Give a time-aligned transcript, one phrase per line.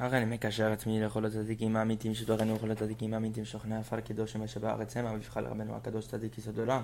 [0.00, 4.60] הרי אני מקשר עצמי לכל הצדיקים האמיתיים שתורנו וכל הצדיקים האמיתיים שוכני עפר קדושים אשר
[4.60, 6.82] בארץ המה ויבחר לרבנו הקדוש צדיק יסוד עולם.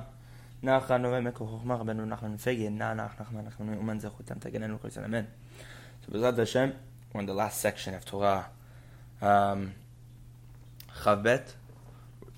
[0.62, 5.04] נחנו ומקו חוכמה רבנו נחמן פגין נע נח נחמן נחמן מאומן זכותם תגננו לכל ישראל
[5.04, 5.24] אמן.
[6.06, 6.70] So בעזרת השם,
[7.12, 8.44] we're in the last section of Torah.
[9.20, 9.72] Um,
[11.02, 11.54] Chavbet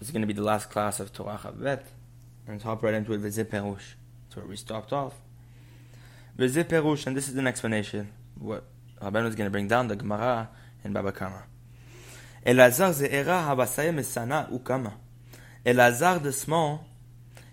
[0.01, 1.83] is going to be the last class of Torah Chavbet.
[2.47, 3.95] And let's hop right into it, Vizit Perush.
[4.25, 5.15] That's where we stopped off.
[6.39, 8.09] Vizit Perush, and this is an explanation.
[8.39, 8.65] What
[9.01, 10.49] Rabbeinu is going to bring down the Gemara
[10.84, 11.44] in Baba Kama.
[12.46, 14.94] Elazar ze'era habasaya misana ukama.
[15.66, 16.86] Elazar the small,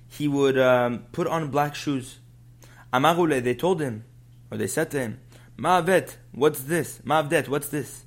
[0.08, 2.18] he would um, put on black shoes.
[2.92, 4.04] Amarule, they told him,
[4.50, 5.20] or they said to him,
[5.58, 7.00] Ma'avet, what's this?
[7.04, 8.04] Ma'avdet, what's this?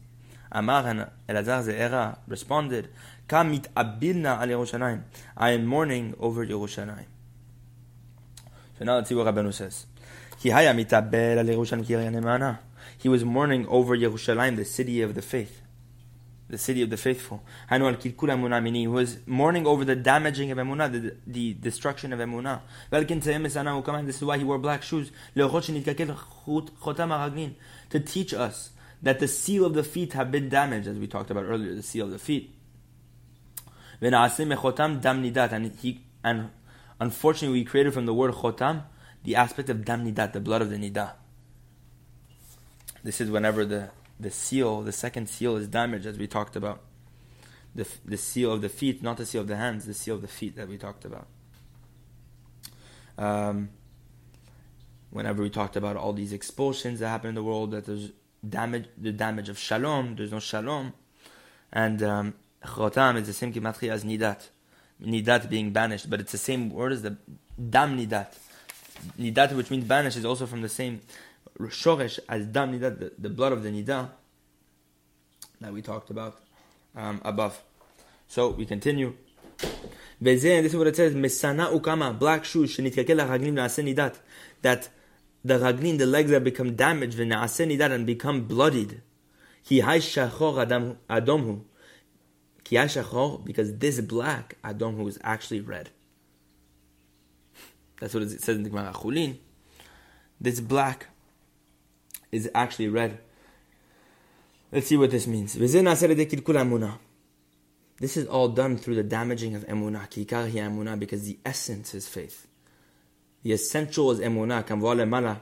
[0.52, 2.90] Amar and Elazar ze'era responded,
[3.28, 5.04] Kam mit'abilna al Yerushalayim.
[5.38, 7.06] I am mourning over Yerushalayim.
[8.78, 9.86] So now let's see what Rabbeinu says.
[10.46, 12.58] Al.
[12.98, 15.62] He was mourning over Yerushalayim, the city of the faith,
[16.50, 17.44] the city of the faithful.
[17.70, 22.62] He was mourning over the damaging of Emunah, the, the destruction of Emunah.
[24.06, 25.12] This is why he wore black shoes.
[25.36, 25.64] To
[28.00, 28.70] teach us
[29.02, 31.84] that the seal of the feet have been damaged, as we talked about earlier, the
[31.84, 32.56] seal of the feet.
[34.02, 34.16] And,
[35.82, 36.50] he, and
[37.00, 38.84] unfortunately, we created from the word chotam
[39.24, 41.14] the aspect of dam nidat, the blood of the nidah.
[43.04, 43.90] This is whenever the,
[44.20, 46.82] the seal, the second seal, is damaged, as we talked about.
[47.76, 50.22] The, the seal of the feet, not the seal of the hands, the seal of
[50.22, 51.28] the feet that we talked about.
[53.18, 53.70] Um,
[55.12, 58.12] whenever we talked about all these expulsions that happen in the world, that there's
[58.48, 60.94] damage, the damage of shalom, there's no shalom,
[61.72, 62.34] and um,
[62.64, 64.50] chotam is the same gematria as nidat,
[65.02, 67.18] nidat being banished, but it's the same word as the
[67.70, 68.34] dam nidat.
[69.20, 71.02] Nidat, which means banished, is also from the same
[71.60, 74.10] shoresh as dam nidat, the, the blood of the nida
[75.60, 76.40] that we talked about
[76.96, 77.62] um, above.
[78.28, 79.16] So we continue.
[80.22, 84.16] this is what it says, Mesana ukama, black shoes, nidat,
[84.62, 84.90] that
[85.44, 89.02] the raglin, the legs that become damaged, nidat, and become bloodied.
[89.64, 91.62] Ki adam adomhu.
[92.64, 92.78] Ki
[93.44, 95.90] because this black adomhu is actually red.
[98.01, 99.39] That's what it says in the Gemara Chulin.
[100.41, 101.07] This black
[102.33, 103.19] is actually red.
[104.73, 105.55] Let's see what this means.
[105.55, 105.75] This
[108.17, 112.49] is all done through the damaging of emunah, kikar emunah, because the essence is faith.
[113.45, 115.39] The essential is emunah, kamvoa lemala,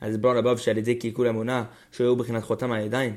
[0.00, 3.16] as brought above, שעל קלקול אמונה, שהיו בחינת חותם הידיים,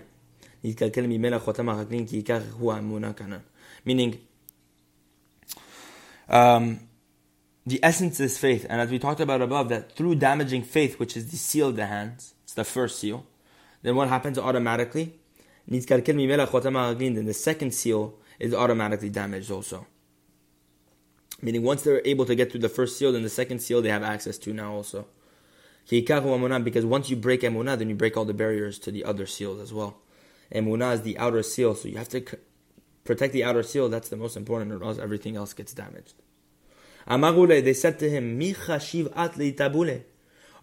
[0.64, 3.38] נתקלקל ממילא חותם הרגלין, כי עיקר הוא האמונה כאן.
[3.88, 4.16] Meaning,
[6.30, 6.80] um,
[7.67, 11.17] the essence is faith, and as we talked about above, that through damaging faith, which
[11.17, 13.27] is the seal of the hands, it's the first seal.
[13.83, 15.15] Then what happens automatically?
[15.67, 19.87] Then the second seal is automatically damaged also.
[21.41, 23.89] Meaning once they're able to get through the first seal, then the second seal they
[23.89, 25.07] have access to now also.
[25.89, 29.61] Because once you break emunah, then you break all the barriers to the other seals
[29.61, 29.99] as well.
[30.55, 32.25] Emunah is the outer seal, so you have to
[33.05, 33.89] protect the outer seal.
[33.89, 36.15] That's the most important, or else everything else gets damaged.
[37.07, 38.41] They said to him,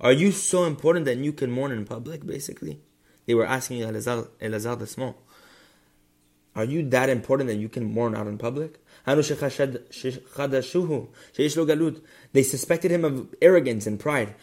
[0.03, 2.81] are you so important that you can mourn in public, basically?
[3.27, 5.15] They were asking Elazar, Small.
[6.55, 8.83] Are you that important that you can mourn out in public?
[9.05, 9.21] They
[12.43, 14.35] suspected him of arrogance and pride.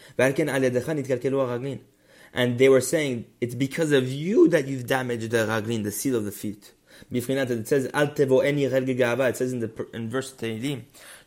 [2.33, 6.15] And they were saying, it's because of you that you've damaged the raglin, the seal
[6.15, 6.71] of the feet.
[7.11, 10.83] It says, it says in, the, in verse Tehillim,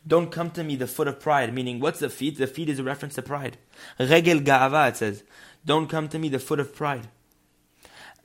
[0.07, 2.39] don't come to me the foot of pride, meaning what's the feet?
[2.39, 3.59] The feet is a reference to pride.
[3.99, 5.23] Regel ga'ava, it says,
[5.65, 7.09] don't come to me the foot of pride.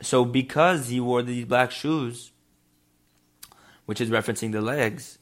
[0.01, 2.31] So because he wore these black shoes,
[3.85, 5.19] which is referencing the legs,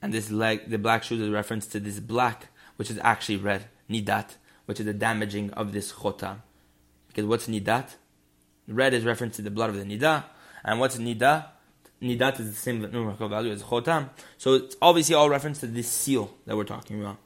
[0.00, 3.66] and this leg, the black shoes is reference to this black, which is actually red,
[3.88, 6.38] nidat, which is the damaging of this chota.
[7.08, 7.96] Because what's nidat?
[8.66, 10.24] Red is reference to the blood of the nidah,
[10.64, 11.46] and what's nidah?
[12.02, 14.10] Nidat is the same numerical value as Chotam.
[14.36, 17.18] So it's obviously all reference to this seal that we're talking about.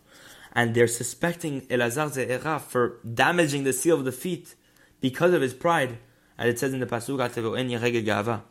[0.53, 4.55] And they're suspecting Elazar Ze'era for damaging the seal of the feet
[5.01, 5.99] because of his pride.
[6.39, 8.43] As it says in the Pasuk,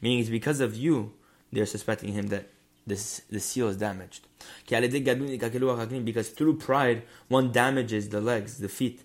[0.00, 1.12] meaning it's because of you,
[1.52, 2.50] they're suspecting him that
[2.86, 4.26] this the seal is damaged.
[4.68, 9.02] Because through pride, one damages the legs, the feet.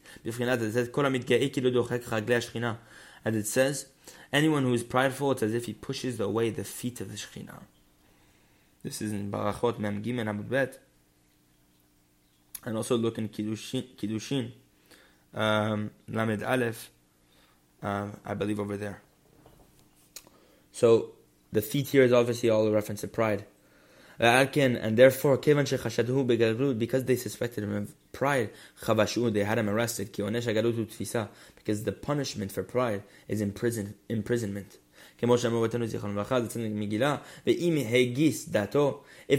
[3.26, 3.86] As it says,
[4.32, 7.62] Anyone who is prideful, it's as if he pushes away the feet of the Shekhinah.
[8.84, 10.78] This is in Barachot Mem Gimel Amud.
[12.66, 14.52] And also look in Kiddushin, Kiddushin
[15.34, 16.92] um, Lamed Aleph,
[17.82, 19.02] uh, I believe over there.
[20.72, 21.12] So
[21.52, 23.46] the feet here is obviously all a reference to pride.
[24.20, 28.50] Uh, and therefore, because they suspected him of pride,
[28.86, 30.12] they had him arrested.
[30.12, 34.78] Because the punishment for pride is imprison, imprisonment.
[35.22, 35.30] If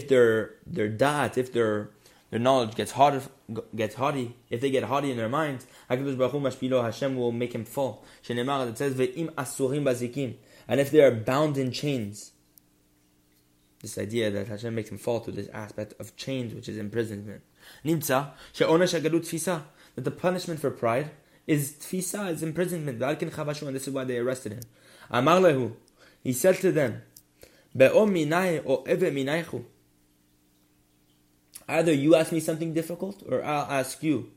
[0.08, 1.90] their their dat, if their
[2.30, 3.20] their knowledge gets haughty,
[3.74, 8.04] gets haughty, if they get haughty in their minds, Hashem will make him fall.
[8.28, 9.00] It says,
[10.68, 12.32] and if they are bound in chains,
[13.80, 17.42] this idea that Hashem makes him fall to this aspect of chains, which is imprisonment.
[17.84, 19.62] Nimtza, tfisa,
[19.94, 21.10] that the punishment for pride
[21.46, 23.00] is tfisa, is imprisonment.
[23.00, 24.60] And this is why they arrested him.
[25.10, 25.72] Amar lehu,
[26.22, 27.02] he said to them,
[27.74, 29.64] Be'om minai o eve minaichu.
[31.66, 34.30] Either you ask me something difficult, or I'll ask you.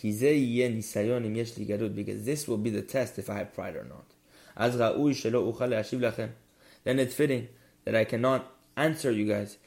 [0.00, 4.04] Because this will be the test if I have pride or not
[6.88, 7.48] then it's fitting
[7.84, 9.58] that I cannot answer you guys.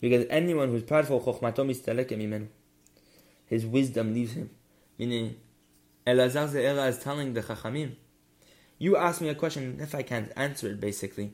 [0.00, 1.42] Because anyone who's prideful,
[3.46, 4.50] his wisdom leaves him.
[4.98, 5.36] Meaning,
[6.06, 7.94] Elazar Ze'era is telling the Chachamim,
[8.76, 11.32] you ask me a question, if I can't answer it, basically,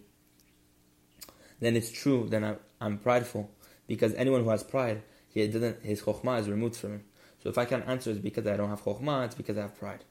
[1.58, 3.50] then it's true, then I'm, I'm prideful.
[3.88, 7.04] Because anyone who has pride, he doesn't, his chokhmah is removed from him.
[7.42, 9.76] So if I can't answer, it's because I don't have chokhmah, it's because I have
[9.76, 10.04] pride.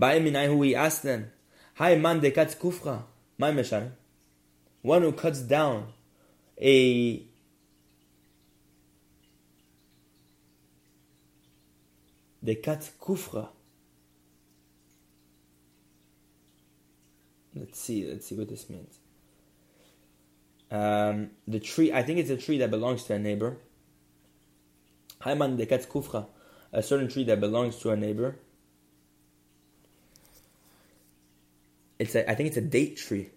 [0.00, 1.32] Ba'eminai who he asked them,
[1.80, 3.02] man de cuts kufra.
[3.38, 3.92] My mission.
[4.82, 5.92] One who cuts down
[6.60, 7.22] a
[12.42, 13.48] the cut kufra.
[17.54, 18.98] Let's see, let's see what this means.
[20.70, 23.56] Um, the tree, I think it's a tree that belongs to a neighbor.
[25.22, 26.26] Haiman de kat kufra,
[26.72, 28.36] a certain tree that belongs to a neighbor.
[32.00, 33.28] It's a, I think it's a date tree.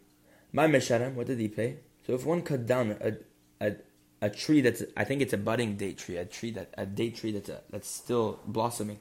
[0.53, 1.79] My mesharam, what did he pay?
[2.07, 3.17] So if one cut down a,
[3.59, 3.75] a,
[4.21, 7.17] a tree that's, I think it's a budding date tree, a tree that, a date
[7.17, 8.99] tree that's, a, that's still blossoming,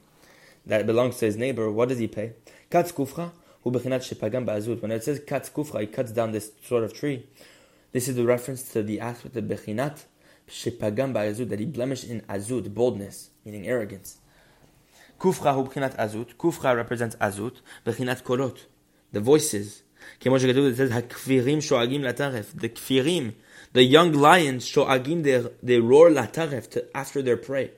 [0.65, 2.33] that belongs to his neighbor, what does he pay?
[2.69, 3.31] Katz kufra,
[3.65, 4.81] shepagam ba'azut.
[4.81, 7.25] When it says katz kufra, he cuts down this sort of tree.
[7.93, 10.03] This is the reference to the aspect of bechinat
[10.49, 14.17] shepagam ba'azut, that he blemished in azut, boldness, meaning arrogance.
[15.17, 16.35] Kufra hu bechinat azut.
[16.35, 18.57] Kufra represents azut, bechinat kolot
[19.12, 19.82] the voices.
[20.20, 22.54] כמו שכתוב, it says, הכפירים שואגים לטרף.
[22.54, 23.30] The כפירים,
[23.74, 27.70] the young lions שואגים, they, they roar לטרף to, after their prey.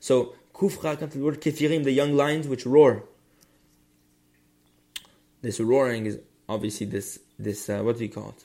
[0.00, 3.04] So, kufra comes from the word כפירים, the young lions which roar.
[5.42, 6.18] This roaring is
[6.48, 8.44] obviously this, this uh, what do you call it?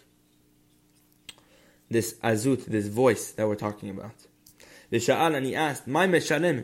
[1.90, 4.16] This azut, this voice that we're talking about.
[4.92, 6.62] ושאל, and he asked, מה משלם?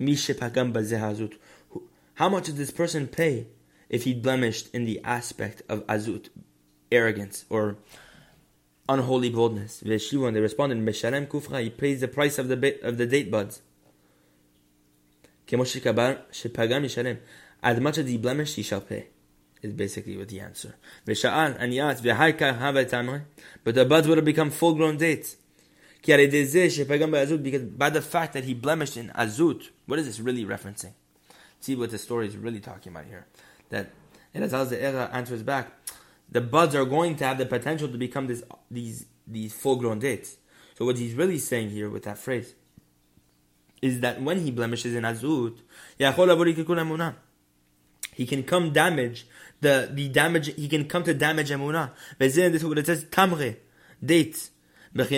[0.00, 1.34] מי שפגם בזה הזut.
[2.14, 3.46] How much does this person pay
[3.89, 6.29] if he blemished in the aspect of azut,
[6.91, 7.77] arrogance, or
[8.89, 9.81] unholy boldness.
[9.83, 13.29] Veshiva, and they responded, Meshalem kufra, he pays the price of the of the date
[13.31, 13.61] buds.
[17.63, 19.07] As much as he blemished, he shall pay.
[19.61, 20.75] Is basically what the answer.
[21.05, 21.15] But
[23.75, 25.37] the buds would have become full grown dates.
[26.05, 30.93] Because by the fact that he blemished in azut, what is this really referencing?
[31.59, 33.25] See what the story is really talking about here
[33.69, 33.91] that
[34.35, 35.71] Elazar Ze'era answers back,
[36.29, 40.37] the buds are going to have the potential to become this, these, these full-grown dates.
[40.77, 42.53] So what he's really saying here with that phrase
[43.81, 45.59] is that when he blemishes in azut,
[48.13, 49.27] he can come damage
[49.61, 50.53] the the damage.
[50.55, 51.91] He can come to damage emunah.
[52.17, 53.57] This is what it says tamre
[54.03, 54.51] dates.
[54.93, 55.11] What does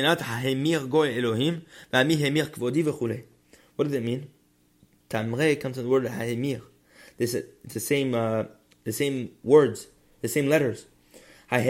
[3.94, 4.29] it mean?
[5.10, 6.62] Tamre comes from the word ha'emir.
[7.20, 8.46] This it's the same uh,
[8.86, 9.88] the same words,
[10.22, 10.86] the same letters.
[11.50, 11.68] Has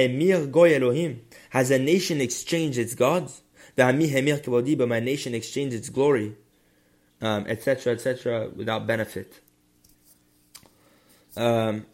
[1.72, 3.42] a nation exchanged its gods?
[3.76, 6.36] But my nation exchanged its glory,
[7.22, 9.42] etc., um, etc., et without benefit.
[11.36, 11.86] Um,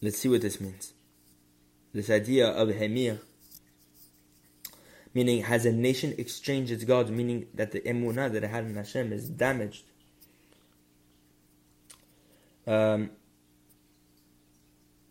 [0.00, 0.94] let's see what this means.
[1.92, 3.18] This idea of hemir,
[5.12, 8.76] meaning has a nation exchanged its gods, meaning that the emunah that it had in
[8.76, 9.84] Hashem is damaged
[12.68, 13.10] um,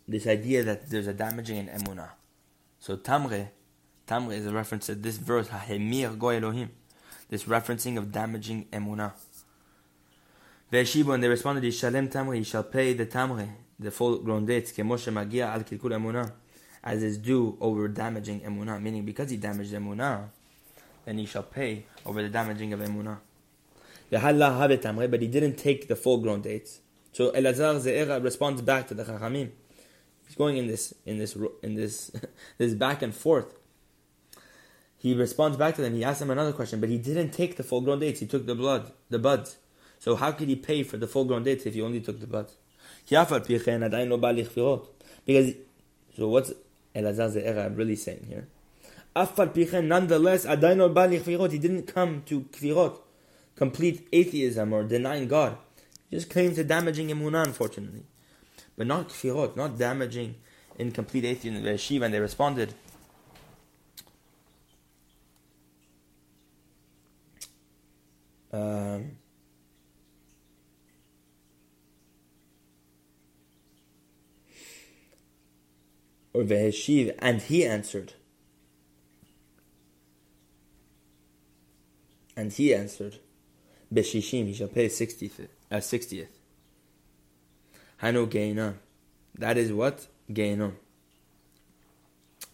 [0.08, 2.12] this idea that there's a damaging in emunah.
[2.80, 3.50] So tamre,
[4.08, 6.70] tamre is a reference to this verse, ha'emir go Elohim,
[7.30, 9.12] this referencing of damaging emunah.
[10.72, 13.50] Ve'eshibu, and they responded, Yishalem tamre, he shall pay the tamre,
[13.80, 16.32] the full-grown dates, kemoshe magia al kilkul emunah,
[16.84, 20.30] as is due over damaging emunah, meaning because he damaged emunah,
[21.06, 23.18] then he shall pay over the damaging of emunah.
[24.10, 26.80] But he didn't take the full grown dates.
[27.18, 29.50] So Elazar Ze'era responds back to the Chachamim.
[30.28, 32.12] He's going in this in this in this
[32.60, 33.58] this back and forth.
[35.00, 35.96] He responds back to them.
[35.96, 38.20] He asks them another question, but he didn't take the full grown dates.
[38.20, 39.58] He took the blood, the buds.
[39.98, 42.28] So how could he pay for the full grown dates if he only took the
[42.28, 42.54] buds?
[45.26, 45.54] Because
[46.16, 46.54] so what's
[46.96, 48.48] Elazar Ze'era really saying here?
[49.82, 53.00] Nonetheless, he didn't come to kfirot,
[53.56, 55.58] complete atheism or denying God.
[56.12, 58.04] Just came to damaging emunah, unfortunately.
[58.78, 60.36] But not kfirot, not damaging
[60.78, 61.64] incomplete atheism.
[61.64, 62.74] The yeshiva, and they responded.
[68.54, 69.18] Um,
[76.34, 78.14] or Veheshiv, and he answered.
[82.36, 83.20] And he answered,
[83.94, 85.48] Beshishim, he shall pay 60th.
[85.70, 86.28] Uh, 60th.
[87.98, 88.76] Hanu Geinam.
[89.38, 90.08] That is what?
[90.32, 90.74] Geinam.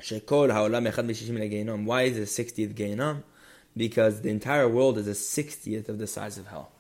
[0.01, 1.86] Shekol haolam echad b'shishim legeinam.
[1.86, 3.24] Why is it 60th Geinam?
[3.75, 6.72] Because the entire world is a 60th of the size of hell.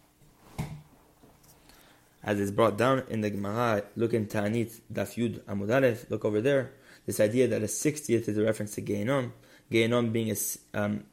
[2.23, 6.41] As is brought down in the Gemara, look in Ta'anit Daf Yud Amud look over
[6.41, 6.71] there.
[7.05, 9.31] This idea that a 60th is a reference to Geinom.
[9.71, 11.03] Geinom being a, um,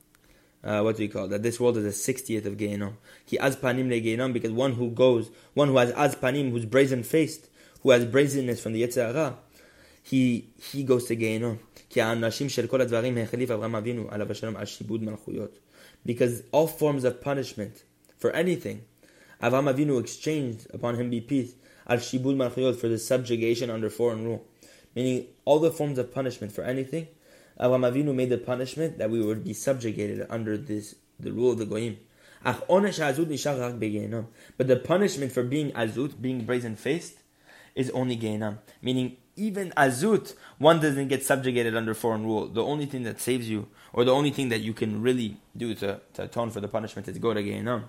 [0.62, 1.28] uh, what do you call?
[1.28, 2.94] That this world is the 60th of Geinom.
[3.24, 6.64] He az panim le Geinom because one who goes, one who has az panim, who's
[6.64, 7.48] brazen faced,
[7.82, 9.36] who has brazenness from the Yetzirah,
[10.02, 11.58] he, he goes to Geinom.
[16.06, 17.82] Because all forms of punishment
[18.16, 18.84] for anything,
[19.42, 21.54] Avraham Avinu exchanged upon him be peace
[21.88, 24.46] al shibud for the subjugation under foreign rule
[24.94, 27.08] meaning all the forms of punishment for anything.
[27.60, 31.58] Avraham Avinu made the punishment that we would be subjugated under this the rule of
[31.58, 31.98] the goyim.
[32.42, 32.66] But
[34.66, 37.18] the punishment for being azut, being brazen faced,
[37.74, 38.58] is only geinam.
[38.80, 42.46] Meaning, even azut, one doesn't get subjugated under foreign rule.
[42.48, 45.74] The only thing that saves you, or the only thing that you can really do
[45.74, 47.84] to, to atone for the punishment, is go to geinam.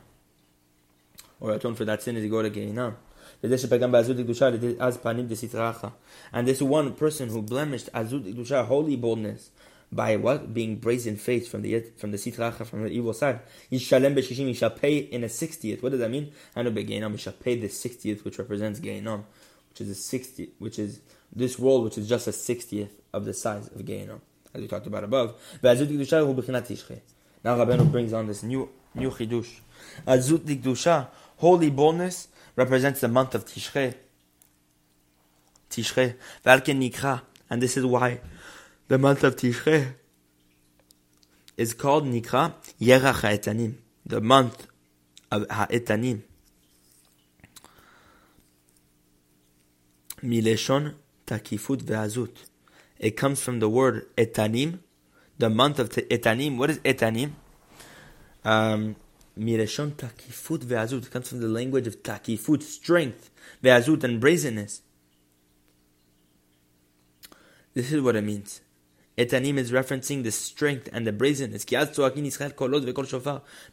[1.40, 2.96] Or atone for that sin is go to geinam.
[3.44, 3.66] And this
[6.62, 9.50] one person who blemished azut ikdusha, holy boldness,
[9.92, 13.42] by what being brazen faced from the from the sitracha from the evil side.
[13.70, 15.84] He shall pay in a sixtieth.
[15.84, 16.32] What does that mean?
[16.56, 17.12] Anu be'geinam.
[17.12, 19.24] He shall pay the sixtieth, which represents geinam,
[19.70, 21.02] which is a sixty, which is
[21.36, 24.22] this world, which is just a sixtieth of the size of geinam,
[24.54, 25.36] as we talked about above.
[25.62, 25.76] Now
[27.56, 29.60] Rabbeinu brings on this new new chidush.
[30.08, 31.08] Azut
[31.38, 33.96] holy boldness represents the month of Tishrei.
[35.70, 36.16] Tishrei.
[36.46, 37.22] Valken Nikra.
[37.50, 38.22] And this is why
[38.88, 39.94] the month of Tishrei
[41.58, 43.76] is called Nikra Yerach HaEtanim.
[44.06, 44.68] The month
[45.32, 46.22] of HaEtanim.
[50.24, 52.36] Mileshon Takifut Ve'azut.
[53.00, 54.80] It comes from the word Etanim,
[55.38, 56.58] the month of Etanim.
[56.58, 57.32] What is Etanim?
[58.44, 58.96] Um,
[59.42, 61.10] Mireshon takifut ve'azut.
[61.10, 63.32] Comes from the language of takifut, strength,
[63.64, 64.82] ve'azut, and brazenness.
[67.74, 68.62] This is what it means.
[69.18, 71.66] Etanim is referencing the strength and the brazenness.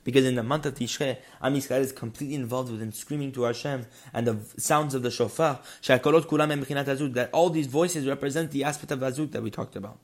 [0.05, 3.87] Because in the month of Tishrei, Am Yisrael is completely involved with screaming to Hashem
[4.13, 5.61] and the sounds of the shofar.
[5.87, 10.01] That all these voices represent the aspect of azut that we talked about.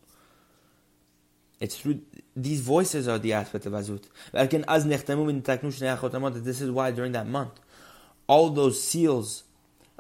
[1.60, 2.00] It's through
[2.36, 4.04] these voices are the aspect of azut.
[6.44, 7.60] This is why during that month,
[8.26, 9.44] all those seals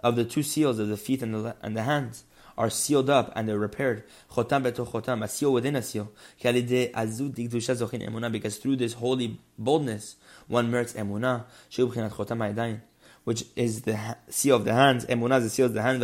[0.02, 2.24] of the two seals of the feet and the, and the hands
[2.56, 4.04] are sealed up and they're repaired.
[4.30, 6.12] Chotam, a seal within a seal.
[8.30, 11.44] Because through this holy boldness, one merits emunah,
[13.24, 15.04] which is the seal of the hands.
[15.06, 16.02] Emunah is the seal of the hand.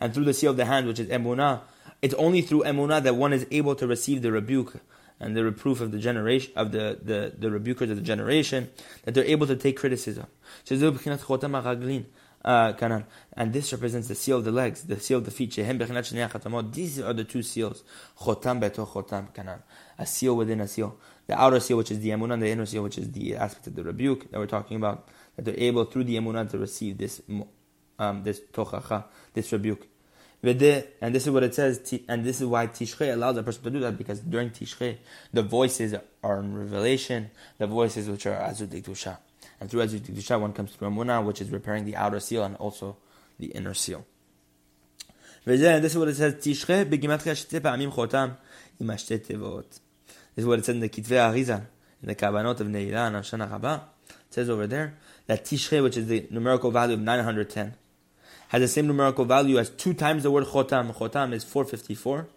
[0.00, 1.60] And through the seal of the hand, which is emunah,
[2.02, 4.80] it's only through emunah that one is able to receive the rebuke
[5.20, 8.70] and the reproof of the generation of the, the, the rebukers of the generation
[9.04, 10.26] that they're able to take criticism.
[12.44, 12.72] Uh,
[13.32, 15.52] and this represents the seal of the legs, the seal of the feet.
[15.56, 15.68] These
[17.00, 17.82] are the two seals.
[19.98, 20.96] A seal within a seal.
[21.28, 23.68] The outer seal, which is the emunah, and the inner seal, which is the aspect
[23.68, 25.08] of the rebuke that we're talking about.
[25.36, 27.20] That they're able through the emunah to receive this
[27.98, 29.04] um, this tochacha,
[29.34, 29.86] this rebuke.
[30.40, 30.60] And
[31.14, 33.80] this is what it says, and this is why Tishrei allows a person to do
[33.80, 34.98] that, because during Tishrei,
[35.32, 39.18] the voices are in revelation, the voices which are Azut Dikdusha.
[39.60, 42.54] And through Azut Dikdusha, one comes through Emunah, which is repairing the outer seal and
[42.56, 42.98] also
[43.40, 44.06] the inner seal.
[45.44, 48.36] And this is what it says, Tishrei begimatria shte pa'amim chotam
[48.80, 49.80] imashte tevot.
[50.38, 51.66] Is what it says in the Kitvei Arizal.
[52.00, 54.94] in the Kavanot of Neila and Shana Rabbah, it says over there
[55.26, 57.74] that Tishrei, which is the numerical value of 910,
[58.48, 60.94] has the same numerical value as two times the word Chotam.
[60.94, 62.28] Chotam is 454.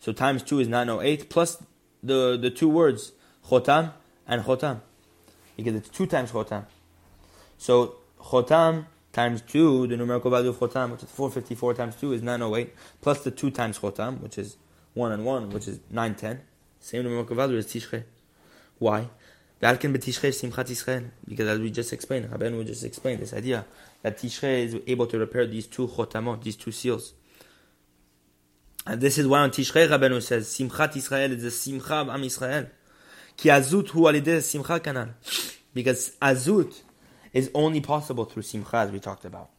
[0.00, 1.62] So times two is 908, plus
[2.02, 3.12] the, the two words
[3.48, 3.92] Chotam
[4.26, 4.80] and Chotam.
[5.56, 6.64] Because it's two times Chotam.
[7.58, 12.22] So Chotam times 2, the numerical value of Chotam, which is 454 times 2 is
[12.22, 14.58] 908, plus the 2 times Chotam, which is
[14.94, 16.42] 1 and 1, which is 910.
[16.86, 18.04] Same numerical value as Tishrei.
[18.78, 19.08] Why?
[19.58, 23.66] Because as we just explained, Rabbeinu just explained this idea
[24.02, 27.14] that Tishrei is able to repair these two chotamot, these two seals.
[28.86, 32.22] And this is why on Tishrei Rabbeinu says, Simchat Israel is the Simcha of Am
[32.22, 32.66] Israel.
[33.36, 35.08] Ki azut hu alideh Simcha kanal.
[35.74, 36.72] Because azut
[37.32, 39.50] is only possible through simcha, as we talked about.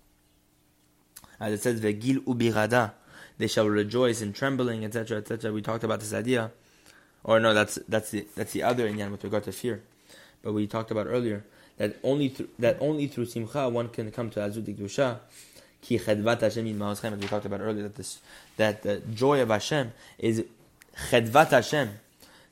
[1.41, 2.93] As it says, "Vegil ubirada,"
[3.37, 5.51] they shall rejoice in trembling, etc., etc.
[5.51, 6.53] We talked about this idea,
[7.23, 9.81] or no, that's that's the that's the other inyan with regard to fear.
[10.41, 11.43] But we talked about earlier
[11.77, 15.19] that only through, that only through simcha one can come to azut dusha.
[15.81, 18.19] Ki chedvat Hashem in as we talked about earlier that this
[18.57, 20.43] that the joy of Hashem is
[21.09, 21.89] chedvat Hashem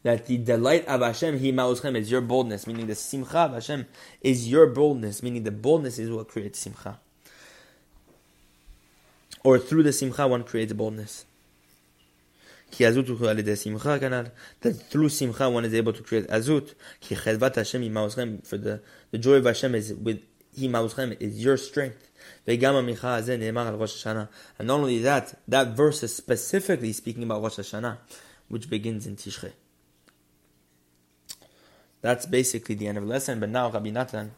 [0.05, 3.87] that the delight of Hashem, He ma'uschem, is your boldness, meaning the simcha of Hashem
[4.21, 6.99] is your boldness, meaning the boldness is what creates simcha.
[9.43, 11.25] Or through the simcha, one creates boldness.
[14.61, 16.73] That through simcha one is able to create azut.
[18.45, 18.81] For the,
[19.11, 20.21] the joy of Hashem is with
[20.53, 22.11] He ma'uschem is your strength.
[22.47, 22.75] And not
[24.69, 27.97] only that, that verse is specifically speaking about Rosh Hashanah,
[28.47, 29.53] which begins in Tishrei.
[32.01, 33.39] That's basically the end of the lesson.
[33.39, 34.31] But now Rabbi Natan,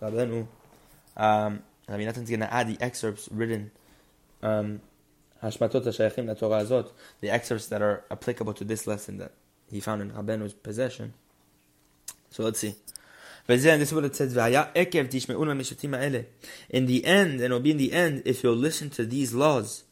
[0.00, 0.46] Rabbeinu,
[1.16, 3.70] um, Rabbi Natan's going to add the excerpts written,
[4.42, 4.80] um,
[5.42, 9.32] the excerpts that are applicable to this lesson that
[9.70, 11.14] he found in Rabbeinu's possession.
[12.30, 12.74] So let's see.
[13.48, 14.36] And this is what it says.
[16.70, 19.84] In the end, and it'll be in the end, if you'll listen to these laws.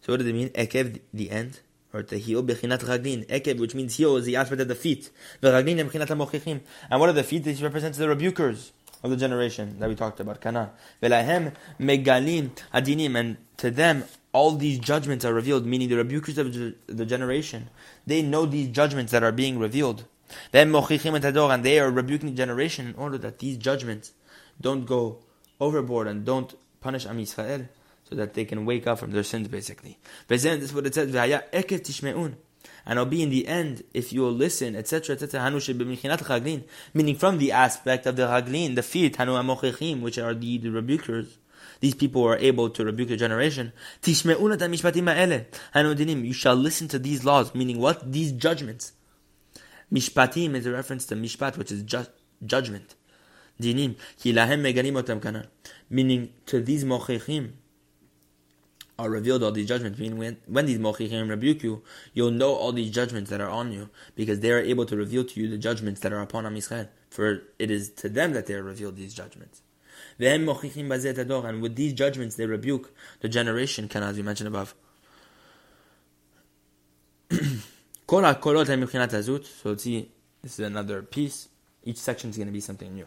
[0.00, 0.50] So what does it mean?
[0.50, 1.60] Ekev, the end
[1.92, 3.26] or the heel bechinat raglin.
[3.26, 5.10] Ekeb, which means heel, is the aspect of the feet.
[5.42, 6.60] V'raglin bechinat hamochichim.
[6.90, 7.44] And what are the feet?
[7.44, 8.70] This represents the rebukers
[9.02, 10.40] of the generation that we talked about.
[10.40, 10.72] Kana.
[11.02, 13.16] V'lahem megalim adinim.
[13.18, 16.52] And to them, all these judgments are revealed, meaning the rebukers of
[16.86, 17.68] the generation.
[18.06, 20.04] They know these judgments that are being revealed.
[20.52, 24.12] Then mochichim et and they are rebuking the generation in order that these judgments
[24.60, 25.18] don't go
[25.60, 27.68] overboard and don't punish Am Yisrael
[28.08, 29.98] so that they can wake up from their sins, basically.
[30.28, 31.12] This is what it says,
[32.86, 35.40] and it'll be in the end if you will listen, etc., etc.
[35.40, 35.60] Hanu
[36.94, 40.68] Meaning from the aspect of the raglin, the feet, hanu amochichim, which are the, the
[40.68, 41.36] rebukers.
[41.80, 43.72] These people are able to rebuke the generation.
[44.04, 44.14] You
[46.32, 48.12] shall listen to these laws, meaning what?
[48.12, 48.92] These judgments.
[49.92, 52.06] Mishpatim is a reference to mishpat, which is ju-
[52.44, 52.94] judgment.
[53.60, 53.96] Dinim.
[55.90, 57.52] Meaning to these mochechim,
[59.04, 59.98] are revealed all these judgments.
[59.98, 61.82] Meaning when, when these mochichim rebuke you,
[62.12, 65.24] you'll know all these judgments that are on you because they are able to reveal
[65.24, 66.88] to you the judgments that are upon Am Yisrael.
[67.10, 69.62] For it is to them that they are revealed these judgments.
[70.18, 70.46] And
[71.62, 74.74] with these judgments they rebuke the generation, can as we mentioned above.
[79.62, 80.10] so see,
[80.42, 81.48] this is another piece.
[81.82, 83.06] Each section is going to be something new.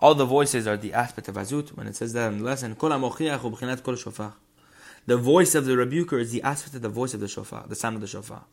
[0.00, 1.70] All the voices are the aspect of azut.
[1.70, 4.34] When it says that in the lesson, Kol kol shofar.
[5.06, 7.74] the voice of the rebuker is the aspect of the voice of the shofar, the
[7.74, 8.44] sound of the shofar.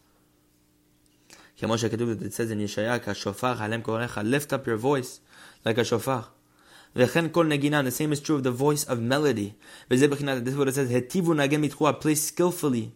[1.61, 5.19] It says in Yeshaya, lift up your voice
[5.63, 6.27] like a shofar.
[6.93, 7.07] The
[7.91, 9.55] same is true of the voice of melody.
[9.89, 12.93] This is what it says, Hetivun again mitchua, play skillfully.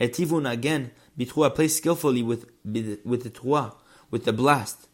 [0.00, 3.74] Hetivun again mitchua, play skillfully with, with the trua,
[4.10, 4.85] with the blast.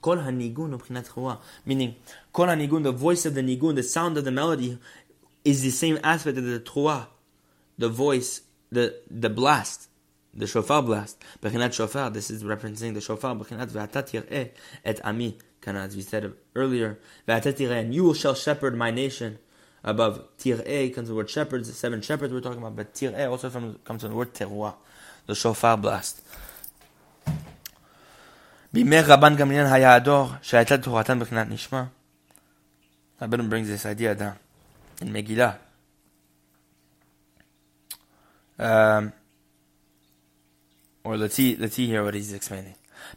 [0.00, 1.38] Kol hanigun chua.
[1.66, 1.96] Meaning,
[2.32, 4.78] kol hanigun, the voice of the nigun, the sound of the melody,
[5.44, 7.06] is the same aspect of the trua,
[7.76, 9.88] the voice, the the blast,
[10.34, 11.22] the shofar blast.
[11.42, 12.10] Bechinat shofar.
[12.10, 13.34] This is referencing the shofar.
[13.34, 14.50] Bechinat ve'atat
[14.84, 15.38] et ami.
[15.60, 19.38] Kana, as we said earlier, ve'atat and you shall shepherd my nation.
[19.84, 23.48] Above tir'e comes the word shepherds, the seven shepherds we're talking about, but tir'e also
[23.48, 24.74] from, comes from the word teruah,
[25.26, 26.20] the shofar blast.
[28.72, 31.88] Bimer Rabban Gamliel Hayador, Shaitat Toratan Beknat Nishma.
[33.20, 34.36] Rabban brings this idea down
[35.00, 35.56] in Megillah.
[38.58, 39.12] Um,
[41.02, 42.74] or let's see, let's see here what he's explaining.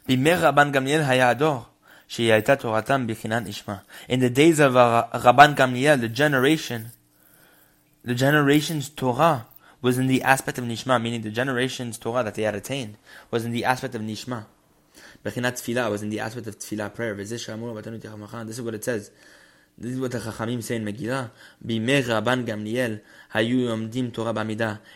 [0.08, 1.66] Bimer Rabban Gamliel Hayador,
[2.08, 3.82] Shaitat Beknat Nishma.
[4.08, 6.92] In the days of Rabban Gamliel, the generation,
[8.02, 9.46] the generation's Torah
[9.82, 12.96] was in the aspect of Nishma, meaning the generation's Torah that they had attained
[13.30, 14.46] was in the aspect of Nishma.
[15.24, 17.14] Bechinat tefillah was in the aspect of tefillah prayer.
[17.14, 17.48] This is
[18.62, 19.10] what it says.
[19.78, 21.30] This is what the Chachamim say in Megillah.
[21.64, 23.00] Gamliel.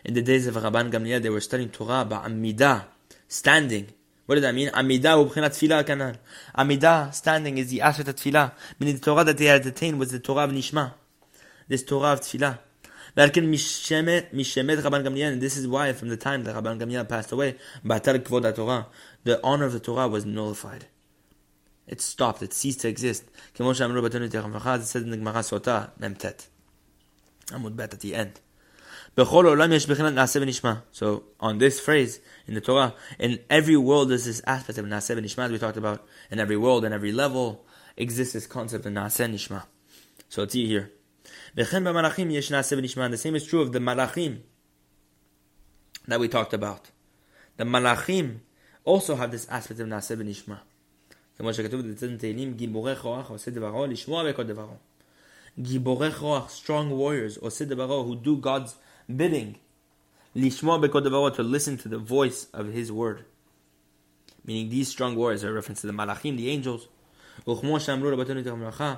[0.04, 2.84] In the days of Rabban Gamliel, they were studying Torah ba'amidah,
[3.26, 3.88] standing.
[4.26, 4.68] What does that mean?
[4.68, 6.18] Amidah ubchinat tefillah kanal.
[6.58, 8.52] Amidah, standing, is the aspect of tefillah.
[8.78, 10.92] Meaning the Torah that they had attained was the Torah of Nishma.
[11.68, 12.58] This Torah of tefillah.
[13.16, 13.32] And
[15.42, 18.86] this is why from the time that Rabban Gamliel passed away, Torah,
[19.24, 20.86] the honor of the Torah was nullified.
[21.86, 23.24] It stopped, it ceased to exist.
[23.54, 26.48] It says in the Gemara Sota, Memtet.
[27.46, 28.40] Amud Bet at the end.
[30.92, 35.18] So on this phrase in the Torah, in every world there's this aspect of Naseh
[35.18, 36.04] Nishma we talked about.
[36.30, 37.64] In every world, in every level,
[37.96, 39.62] exists this concept of Naseh Nishma.
[40.28, 40.92] So it's here.
[41.55, 41.65] The
[43.17, 44.41] same is true of the Malachim
[46.07, 46.91] that we talked about.
[47.57, 48.39] The Malachim
[48.85, 50.59] also have this aspect of Naseh Nishma.
[51.41, 51.81] כמו שכתוב
[52.13, 54.75] בתהילים, גיבורי כוח עושה דברו, לשמוע בכל דברו.
[55.59, 58.71] גיבורי כוח, strong warriors, עושה דברו, who do God's
[59.09, 59.57] bidding.
[60.35, 63.23] לשמוע בכל דברו, to listen to the voice of his word.
[64.45, 66.87] Meaning these strong warriors are reference to the malachim, the angels.
[67.49, 68.95] וכמו שאמרו רבותינו את המלאכה,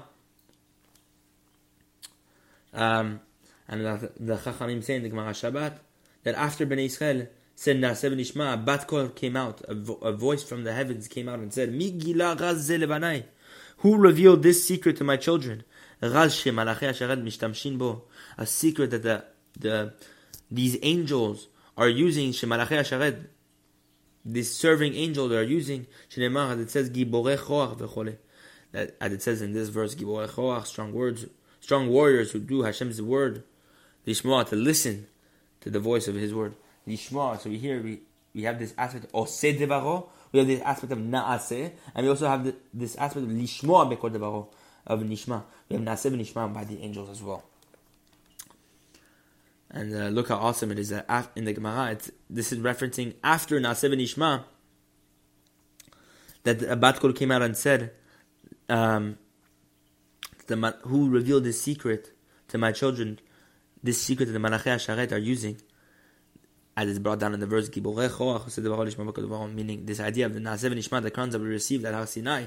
[2.74, 3.20] um,
[3.68, 5.78] and the, the Chachamim say in the Gemara Shabbat,
[6.24, 10.42] that after Bnei Israel said Naseh Nishma, Bat Kol came out, a, vo- a, voice
[10.42, 12.70] from the heavens came out and said, Mi gila raz
[13.78, 15.64] Who revealed this secret to my children?
[16.00, 18.04] Raz she malachi asharet mishtamshin bo.
[18.37, 19.24] A secret that the,
[19.59, 19.94] the,
[20.50, 23.26] these angels are using, she malachi asharet,
[24.24, 28.18] these serving angels are using, Shneimar, as it says, Giborei choach v'chole.
[28.72, 31.26] That, as it says in this verse, Giborei choach, strong words,
[31.68, 33.42] strong warriors who do Hashem's word,
[34.07, 35.07] Lishma, to listen
[35.61, 36.54] to the voice of His word
[36.88, 37.38] lishma.
[37.38, 38.00] So we here we,
[38.35, 42.09] we have this aspect of oseh devaro, we have this aspect of naaseh, and we
[42.09, 44.46] also have the, this aspect of lishma bekor devaro,
[44.87, 45.42] of nishma.
[45.68, 47.44] We have naaseh nishma by the angels as well.
[49.70, 51.98] And uh, look how awesome it is that in the Gemara,
[52.31, 54.44] this is referencing after naaseh nishma,
[56.44, 57.92] that the Bat Kol came out and said,
[58.70, 59.18] um,
[60.48, 62.12] the, who revealed this secret
[62.48, 63.20] to my children,
[63.82, 65.61] this secret that the Malachei Asharet are using,
[66.76, 71.11] as is brought down in the verse, meaning this idea of the Nasev Nishma, the
[71.11, 72.46] crowns that we received at Har Sinai,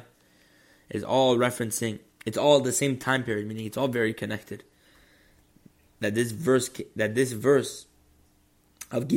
[0.90, 4.64] is all referencing, it's all the same time period, meaning it's all very connected.
[6.00, 7.86] That this verse, that this verse
[8.92, 9.08] of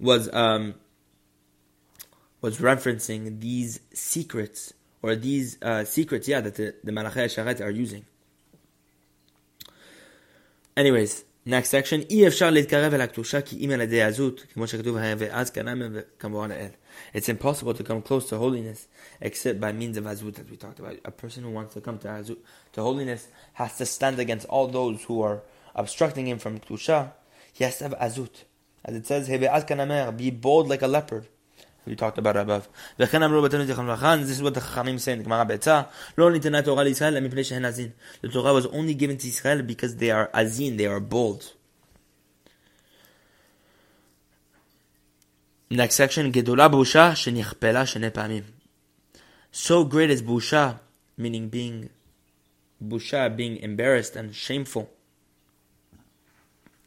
[0.00, 0.74] was um,
[2.40, 7.70] was referencing these secrets or these uh, secrets, yeah, that the, the Malachai Sharet are
[7.70, 8.04] using.
[10.76, 12.04] Anyways, next section,
[17.14, 18.88] It's impossible to come close to holiness
[19.20, 20.96] except by means of azut that we talked about.
[21.04, 22.38] A person who wants to come to azut,
[22.72, 25.42] to holiness, has to stand against all those who are
[25.74, 27.12] obstructing him from ktusha.
[27.52, 28.44] He has to have azut.
[28.84, 29.28] As it says,
[30.16, 31.26] be bold like a leopard
[31.86, 32.68] we talked about above.
[32.96, 33.50] This is what
[34.54, 35.88] the Chachamim say in the Gemara Betzah.
[38.20, 41.52] The Torah was only given to Israel because they are azin, they are bold.
[45.70, 48.44] Next section, Gedula Busha shenichpela shene pamim.
[49.50, 50.78] So great is Busha,
[51.16, 51.90] meaning being
[52.82, 54.90] Busha, being embarrassed and shameful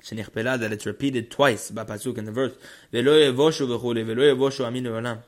[0.01, 2.53] Shenichpelah, that it's repeated twice by Pasuk in the verse.
[2.91, 5.19] Velo yevoshu v'chule, velo yevoshu aminu olam.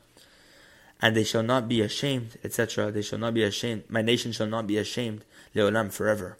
[1.00, 2.90] And they shall not be ashamed, etc.
[2.90, 3.84] They shall not be ashamed.
[3.88, 6.38] My nation shall not be ashamed, leolam, forever.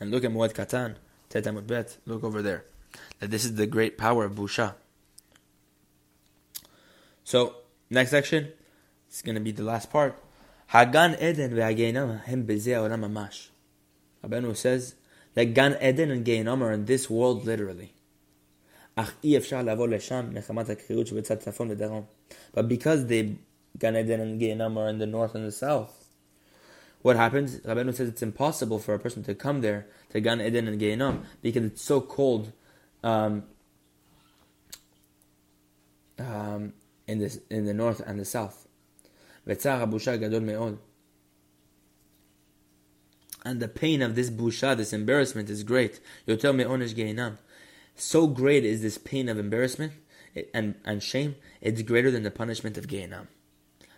[0.00, 0.96] And look at Moed Katan,
[1.30, 2.64] Tetamut Bet, look over there.
[3.20, 4.74] That this is the great power of Busha.
[7.24, 7.54] So,
[7.88, 8.52] next section,
[9.08, 10.18] it's going to be the last part.
[10.68, 13.48] Hagan Eden ve'ageinam hem bezeh olam amash.
[14.24, 14.94] Rabbeinu says,
[15.34, 17.94] that Gan Eden and Gehinnom are in this world literally.
[18.94, 19.14] But
[22.68, 23.34] because the
[23.78, 26.02] Gan Eden and Gehinnom are in the north and the south,
[27.02, 27.58] what happens?
[27.58, 31.24] Rabbeinu says it's impossible for a person to come there to Gan Eden and Gehinnom
[31.42, 32.52] because it's so cold
[33.02, 33.42] um,
[36.18, 36.72] um,
[37.08, 38.68] in this in the north and the south.
[43.44, 46.00] And the pain of this busha, this embarrassment, is great.
[46.26, 47.38] You tell me onesh geinam.
[47.96, 49.92] So great is this pain of embarrassment
[50.54, 53.26] and, and shame, it's greater than the punishment of geinam.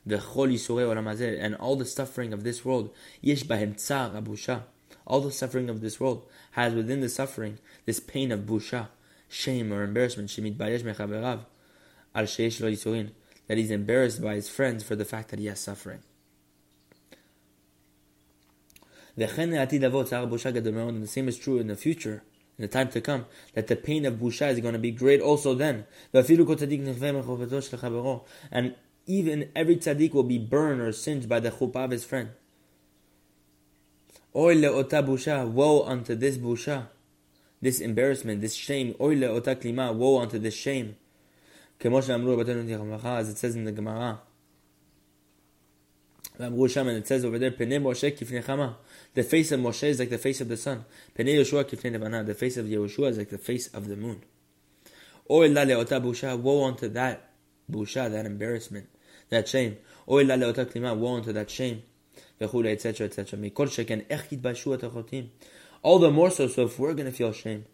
[0.07, 4.62] The chol yisurei olam and all the suffering of this world, yesh bahem abusha.
[5.07, 8.88] all the suffering of this world has within the suffering this pain of busha,
[9.28, 10.61] shame or embarrassment, Shemit
[12.14, 12.26] al
[13.46, 16.00] that he's embarrassed by his friends for the fact that he has suffering.
[17.11, 17.18] And
[19.16, 22.24] the same is true in the future,
[22.59, 25.20] in the time to come, that the pain of busha is going to be great
[25.20, 25.87] also then.
[26.12, 26.31] And
[29.07, 32.31] even every tzaddik will be burned or singed by the chuppah of his friend.
[34.35, 36.88] Oy le'ota busha, Woe unto this busha,
[37.61, 38.94] this embarrassment, this shame.
[38.98, 40.96] Woe unto this shame.
[41.85, 44.20] As it says in the Gemara.
[46.36, 46.58] And
[46.96, 50.56] it says over there, Moshe the face of Moshe is like the face of the
[50.56, 50.84] sun.
[51.14, 51.24] The
[52.36, 54.22] face of Yehoshua is like the face of the moon.
[55.28, 55.44] Woe
[56.64, 57.30] unto that
[57.70, 58.88] busha, that embarrassment,
[59.30, 59.76] that shame.
[60.06, 61.82] Woe unto that shame.
[62.40, 63.06] etc.
[63.06, 63.50] etc.
[65.82, 67.64] All the more so, so if we're going to feel shame,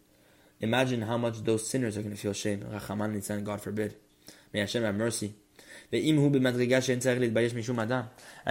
[0.60, 2.64] imagine how much those sinners are going to feel shame.
[3.44, 3.96] God forbid.
[4.52, 5.34] May Hashem have mercy.
[5.92, 6.20] And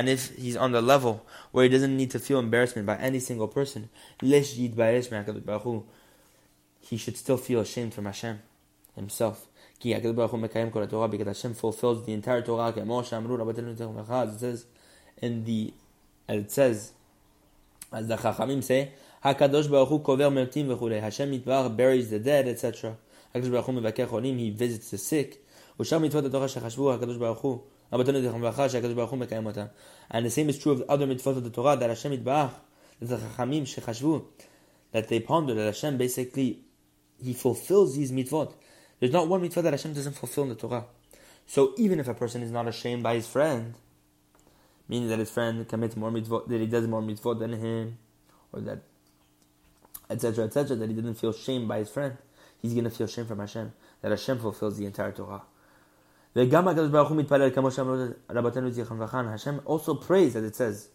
[0.09, 3.47] if he's on the level where he doesn't need to feel embarrassment by any single
[3.47, 3.89] person,
[4.21, 4.41] he
[6.97, 8.41] should still feel ashamed from Hashem
[8.95, 9.47] himself.
[9.81, 12.73] Because Hashem fulfills the entire Torah.
[12.75, 14.65] It says
[15.21, 15.73] in the,
[16.27, 16.91] it says,
[17.91, 18.91] as the Chachamim say,
[19.23, 21.01] HaKadosh Baruch Hu kover meltim v'chulei.
[21.01, 22.95] Hashem Yitbarach buries the dead, etc.
[23.33, 24.37] HaKadosh Baruch Hu mevakeh cholim.
[24.37, 25.43] He visits the sick.
[25.80, 27.58] ושאר מצוות התורה שחשבו הקדוש ברוך הוא,
[27.92, 29.64] רבותינו זכרם לברכה, שהקדוש ברוך הוא מקיים אותם.
[30.10, 32.50] And the same is true of other mitzvot of the Torah, that Hashem יתברך,
[33.02, 34.20] the חכמים שחשבו,
[34.92, 36.60] that they ponder, that Hashem basically,
[37.22, 38.52] he fulfills these mitzvot.
[39.00, 40.84] There's not one mitzvah that Hashem doesn't fulfill in the Torah.
[41.46, 43.74] So even if a person is not ashamed by his friend,
[44.88, 47.98] meaning that his friend commits more mitzvot, that he does more mitzvot than him,
[48.52, 48.82] or that,
[50.10, 52.16] etc., etc., that he didn't feel shame by his friend,
[52.60, 55.42] he's going to feel shame from Hashem, that Hashem fulfills the entire Torah.
[56.36, 57.94] וגם הקדוש ברוך הוא מתפלל כמו שאמרו
[58.30, 60.88] רבותינו זיכרון וחן, השם also prays as it says.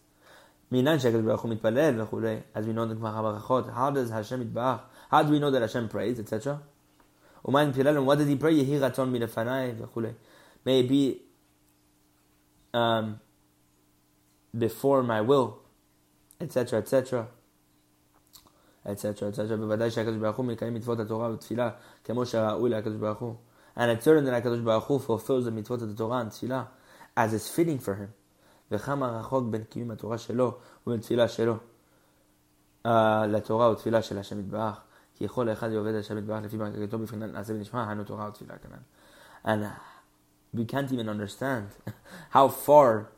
[0.71, 4.41] מניין שהקדוש ברוך הוא מתפלל וכולי, as we know the גמרא ברכות, how does השם
[4.41, 4.79] יתברך,
[5.11, 6.49] how do we know that השם prays, etc.
[7.45, 10.11] ומה נתפלל, what does he pray, יהי רצון מלפניי וכולי.
[10.65, 11.21] may it be
[12.73, 13.19] um,
[14.57, 15.59] before my will,
[16.41, 16.77] etc.
[16.77, 17.27] etc.
[18.85, 19.27] etc.
[19.27, 19.55] etc.
[19.55, 21.69] בוודאי שהקדוש ברוך הוא מקיים מצוות התורה ותפילה
[22.03, 23.35] כמו שראוי לקדוש ברוך הוא.
[23.75, 26.67] And it's certain that HaKadosh Baruch Hu fulfills the mitzvot of the Torah and Tefillah
[27.15, 28.13] as is fitting for him.
[28.71, 31.57] וכמה רחוק בין קיום התורה שלו ובין תפילה שלו
[33.27, 34.77] לתורה ותפילה של השם יתברך.
[35.15, 38.79] כי יכול לאחד יעובד השם יתברך לפי ברכתו בבחינת נעשה ונשמע, היינו תורה ותפילה כנ"ל.
[39.45, 39.65] And
[40.53, 41.67] we can't even understand
[42.29, 43.09] how far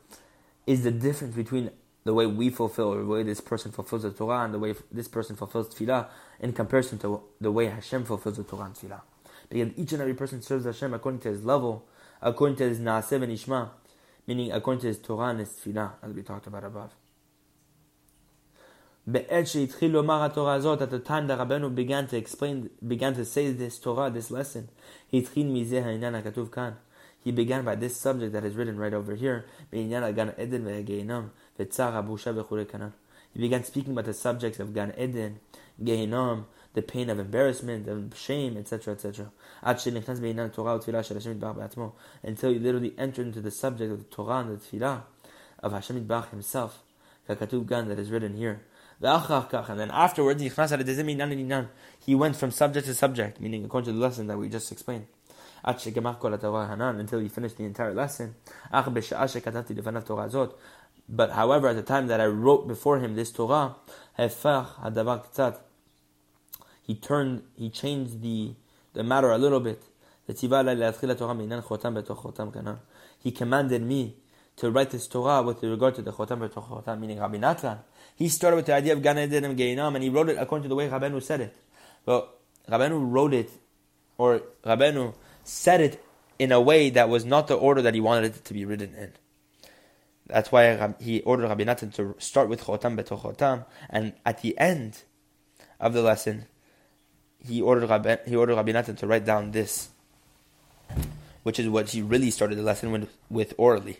[0.66, 1.70] is the difference between
[2.04, 4.74] the way we fulfill, or the way this person fulfills the Torah, and the way
[4.90, 6.08] this person fulfills Tefillah,
[6.40, 9.02] in comparison to the way Hashem fulfills the Torah and Tefillah.
[9.49, 11.85] Because each and every person serves Hashem according to his level,
[12.21, 13.69] according to his naaseh and ishma,
[14.25, 16.93] meaning according to his Torah and his tefillah, as we talked about above.
[19.07, 24.67] At the time that Rabbeinu began to explain, began to say this Torah, this lesson,
[25.09, 25.21] he
[27.31, 29.45] began by this subject that is written right over here.
[29.71, 29.83] He
[33.39, 35.39] began speaking about the subjects of Gan Eden,
[35.81, 39.31] Gehinnom, the pain of embarrassment, of shame, etc., etc.
[39.63, 39.93] Until
[42.51, 45.03] you literally enter into the subject of the Torah and the Tefillah
[45.59, 46.83] of Hashem Yitbarach himself,
[47.27, 47.41] that
[47.99, 48.61] is written here.
[48.99, 54.37] And then afterwards, he went from subject to subject, meaning according to the lesson that
[54.37, 55.07] we just explained.
[55.63, 58.35] Until he finished the entire lesson.
[61.09, 63.75] But however, at the time that I wrote before him this Torah,
[66.87, 68.55] he turned, he changed the,
[68.93, 69.83] the matter a little bit.
[70.25, 70.37] He
[73.31, 74.15] commanded me
[74.55, 77.79] to write this Torah with regard to the Chotam Chotam, meaning Rabbi Natan.
[78.15, 80.63] He started with the idea of Gan Eden and Geinam, and he wrote it according
[80.63, 81.55] to the way Rabbeinu said it.
[82.05, 83.51] But Rabbeinu wrote it,
[84.17, 86.03] or Rabbeinu said it
[86.39, 88.95] in a way that was not the order that he wanted it to be written
[88.95, 89.11] in.
[90.25, 95.03] That's why he ordered Rabbi Natan to start with Chotam Chotam, and at the end
[95.79, 96.47] of the lesson,
[97.45, 99.89] he ordered Rabbi, he ordered Rabbi Natan to write down this,
[101.43, 103.97] which is what he really started the lesson with, with orally.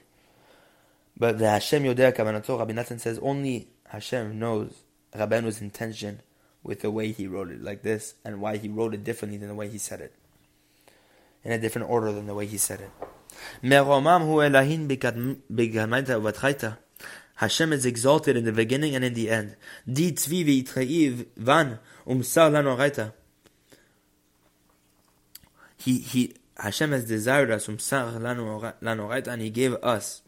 [1.17, 4.83] But the Hashem Yodea Kavanato, Rabbi Natan says only Hashem knows
[5.15, 6.21] Rabbeinu's intention
[6.63, 9.47] with the way he wrote it like this, and why he wrote it differently than
[9.47, 10.13] the way he said it,
[11.43, 12.91] in a different order than the way he said it.
[17.35, 19.55] Hashem is exalted in the beginning and in the end.
[25.87, 30.21] He, he, Hashem has desired us, and He gave us.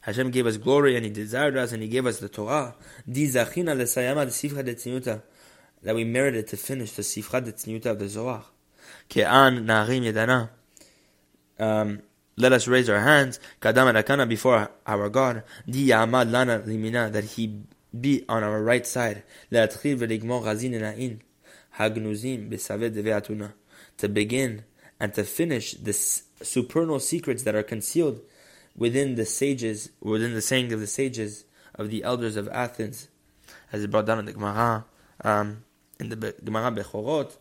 [0.00, 2.74] Hashem gave us glory and He desired us and He gave us the Torah.
[3.06, 4.24] That
[5.94, 7.52] we merited to finish the sifra de
[7.88, 8.46] of the Zohar.
[11.60, 12.02] Um,
[12.36, 17.60] let us raise our hands, kadam before our God, di ya'amad lana limina, that He
[18.00, 19.22] be on our right side,
[21.78, 23.52] hagnuzim
[23.98, 24.64] to begin
[25.00, 28.20] and to finish the supernal secrets that are concealed
[28.76, 33.08] within the sages, within the saying of the sages of the elders of Athens,
[33.72, 34.84] as it brought down in the Gemara,
[35.24, 35.64] um,
[35.98, 37.36] in the Gemara Bechorot,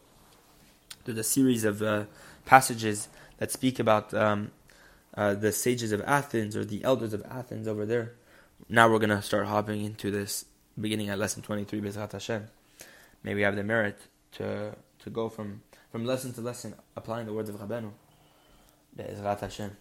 [1.06, 2.06] there's a series of uh,
[2.46, 4.52] passages that speak about um,
[5.16, 8.14] uh, the sages of Athens or the elders of Athens over there.
[8.70, 10.46] Now we're going to start hopping into this
[10.80, 12.48] beginning at lesson 23, Bezrat Hashem.
[13.24, 14.00] May we have the merit
[14.34, 17.92] to to go from, from lesson to lesson applying the words of Rabbeinu.
[18.96, 19.76] Bezrat Hashem.